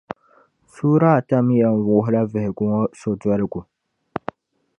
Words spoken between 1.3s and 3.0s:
mi yɛn wuhila vihigu ŋͻ